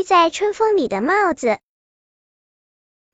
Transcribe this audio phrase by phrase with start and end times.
[0.00, 1.58] 吹在春风里的帽子。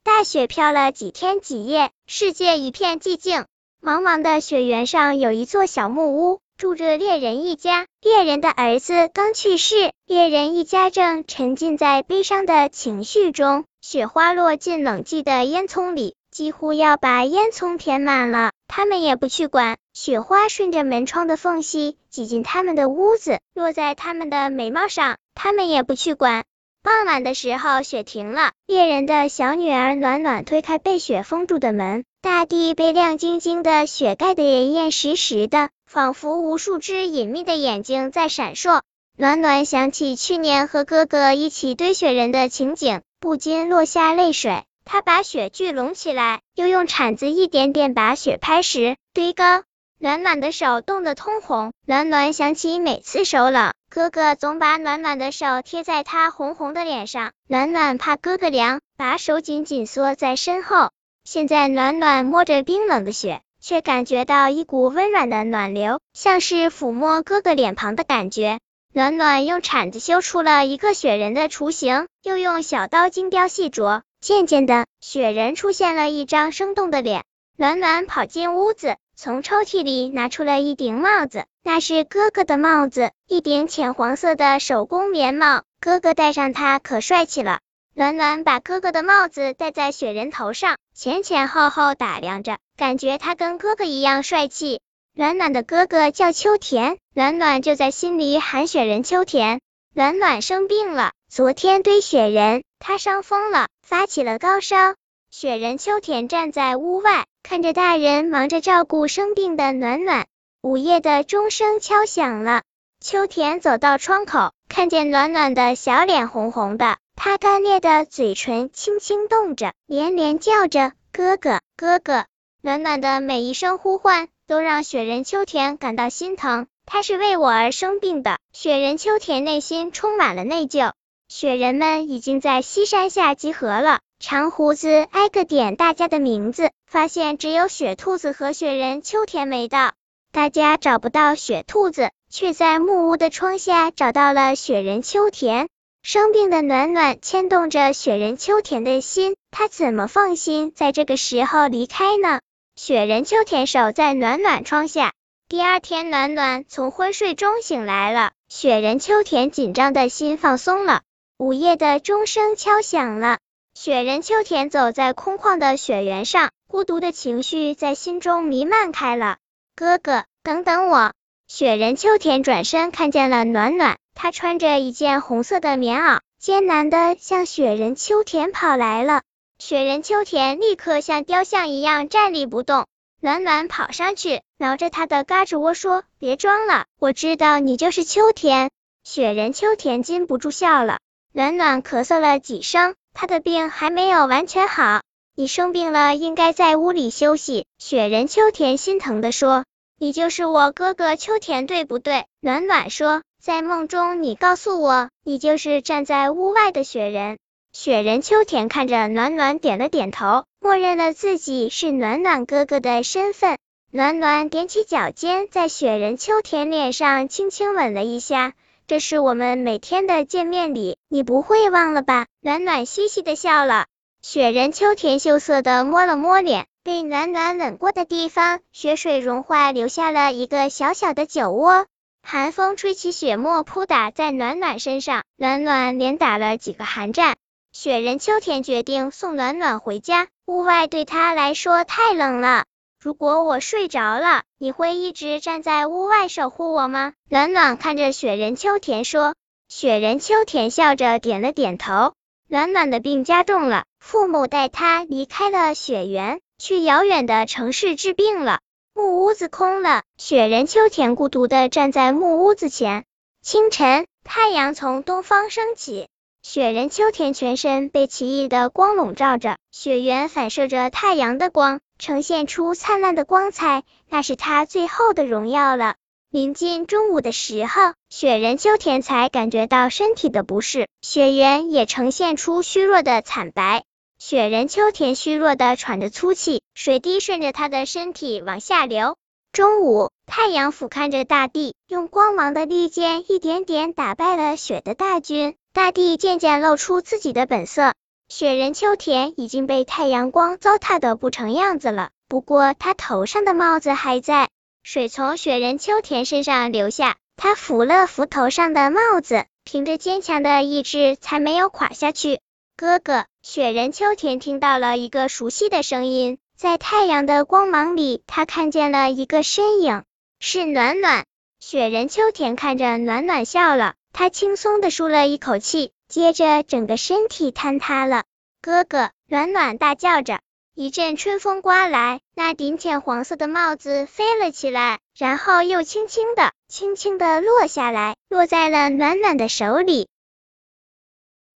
[0.04, 3.44] 大雪飘了几天几夜，世界一片寂静。
[3.82, 7.88] 茫茫的雪原上有一座小木屋，住着猎人一家。
[8.00, 13.64] 猎人的儿子刚去世，猎人一家正沉浸在悲伤的情绪中。
[13.80, 18.53] 雪花落进冷寂的烟囱里，几乎要把烟囱填满了。
[18.68, 25.16] 他们也不去管，雪花顺着门窗的缝隙挤进他们的屋子，落在他们的眉毛上。
[25.34, 26.45] 他们也不去管。
[26.87, 28.52] 傍晚的时候，雪停了。
[28.69, 38.83] 猎人的小女儿暖暖推开被雪封住的门，大地被亮晶晶的雪盖得严严实实的，仿佛无数只隐秘的眼睛在闪烁。
[39.19, 44.62] 暖暖想起去年和哥哥一起堆雪人的情景，不禁落下泪水。
[44.84, 49.64] 他把雪聚拢起来，又用铲子一点点把雪拍实、堆高。
[49.98, 51.73] 暖暖的手冻得通红。
[51.84, 53.73] 暖暖想起每次手冷。
[53.89, 60.91] 哥哥总把暖暖的手贴在他红红的脸上，暖暖怕哥哥凉，把手紧紧缩在身后。
[61.25, 68.59] 现在暖暖摸着冰冷的雪，却感觉到一股温软的暖流，像是抚摸哥哥脸庞的感觉。
[68.93, 77.25] 暖暖用铲子修出了一个雪人的雏形，又用小刀精雕细琢，渐渐的，雪人出现了一张生动的脸。
[77.56, 78.97] 暖暖跑进屋子。
[79.19, 85.62] 从抽屉里拿出了一顶帽子，那是哥哥的帽子，一顶浅黄色的手工棉帽。
[85.81, 87.61] 哥哥戴上它可帅气了。
[87.94, 94.83] 暖暖把哥哥的帽子戴在雪人头上，前前后后打量着，感觉他跟哥哥一样帅气。
[95.14, 99.62] 暖暖的哥哥叫秋田，暖暖就在心里喊雪人秋田。
[99.94, 104.94] 暖暖生病了，昨天堆雪人，他伤风了，发起了高烧。
[105.30, 107.27] 雪人秋田站在屋外。
[107.42, 110.27] 看着大人忙着照顾生病的暖暖，
[110.62, 112.62] 午夜的钟声敲响了。
[113.00, 122.24] 秋田走到窗口，看见暖暖的小脸红红的，他干裂的嘴唇轻轻动着，连连叫着哥哥哥哥。
[122.62, 126.66] 暖暖的每一声呼唤，都让雪人秋田感到心疼。
[126.84, 128.38] 他是为我而生病的。
[128.53, 130.94] 雪人秋田内心充满了内疚。
[131.28, 134.00] 雪人们已经在西山下集合了。
[134.19, 139.93] 长胡子挨个点大家的名字，发现只有雪兔子和雪人秋田没到。
[140.32, 145.69] 大家找不到雪兔子，却在木屋的窗下找到了雪人秋田。
[146.03, 152.41] 生病的暖暖牵动着雪人秋田的心，他怎么放心在这个时候离开呢？
[152.75, 155.12] 雪人秋田守在暖暖窗下。
[155.48, 161.03] 第二天，暖暖从昏睡中醒来了，雪人秋田紧张的心放松了。
[161.38, 163.38] 午夜的钟声敲响了。
[163.78, 169.37] 雪人秋田走在空旷的雪原上，孤独的情绪在心中弥漫开了。
[169.76, 171.12] 哥哥，等等我！
[171.47, 179.20] 雪人秋田转身看见了暖暖，她穿着一件红色的棉袄，艰难的向雪人秋田跑来了。
[179.59, 182.86] 雪人秋田立刻像雕像一样站立不动。
[183.20, 188.70] 暖暖跑上去，挠着他的胳肢窝说：“别装了，我知道你就是秋田。”
[189.04, 190.98] 雪人秋田禁不住笑了。
[191.34, 192.94] 暖暖咳嗽了几声。
[193.19, 195.00] 他的病还没有完全好，
[195.34, 197.65] 你生病了，应该在屋里休息。
[197.78, 199.65] 雪人秋田心疼的说
[199.99, 207.38] ：“你就是我哥哥秋田，对不对？”暖暖说：“在梦中，你告诉我，你就是站在屋外的雪人。”
[207.72, 213.56] 雪人秋田看着暖暖，点了点头，默认了自己是暖暖哥哥的身份。
[213.91, 218.53] 暖暖踮起脚尖，在雪人秋田脸上轻轻吻了一下。
[218.88, 222.26] 这是我们每天的见面礼，你不会忘了吧？
[222.41, 223.86] 暖暖嘻嘻的笑了。
[224.22, 231.86] 雪人秋田羞涩的摸了摸脸，被暖暖吻过的地方，雪水融化，留下了一个小小的酒窝。
[232.22, 237.34] 寒风吹起雪沫，扑打在暖暖身上，暖暖连打了几个寒战。
[237.72, 242.64] 雪人秋田决定送暖暖回家，屋外对他来说太冷了。
[243.06, 247.12] 如果我睡着了，你会一直站在屋外守护我吗？
[247.31, 249.37] 暖暖看着雪人秋田说。
[249.69, 252.15] 雪人秋田笑着点了点头。
[252.49, 258.58] 暖暖的病加重了，父母带他离开了雪原，去遥远的城市治病了。
[258.92, 263.04] 木屋子空了，雪人秋田孤独的站在木屋子前。
[263.40, 266.08] 清晨，太阳从东方升起。
[266.42, 275.94] 雪人秋田全身被奇异的光笼罩着，雪原反射着太阳的光，呈现出灿烂的光彩，那是他最后的荣耀了。
[276.31, 283.84] 临近中午的时候，雪人秋田才感觉到身体的不适，雪原也呈现出虚弱的惨白。
[284.19, 289.16] 雪人秋田虚弱的喘着粗气，水滴顺着他的身体往下流。
[289.52, 295.54] 中午，太阳俯瞰着大地，用光芒的利剑一点点打败了雪的大军。
[295.72, 297.92] 大地渐渐露出自己的本色。
[298.28, 304.49] 雪人秋田已经被太阳光糟蹋的不成样子了，不过他头上的帽子还在。
[304.82, 312.40] 水从雪人秋田身上流下，他扶了扶头上的帽子，凭着坚强的意志才没有垮下去。
[312.76, 320.02] 哥哥，雪人秋田听到了一个熟悉的声音，在太阳的光芒里，他看见了一个身影，
[320.40, 321.25] 是暖暖。
[321.61, 323.94] 雪人秋田看着暖暖笑了。
[324.18, 328.24] 他轻松的舒了一口气，接着整个身体坍塌了。
[328.62, 330.40] 哥哥，暖暖大叫着。
[330.74, 340.08] 一阵春风刮来，那顶浅黄色的帽子飞了起来，然后又轻轻的、轻轻的落下来，落在了暖暖的手里。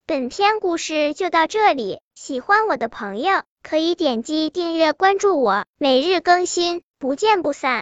[0.05, 7.77] 本篇故事就到这里，喜欢我的朋友可以点击订阅关注我，每日更新，不见不散。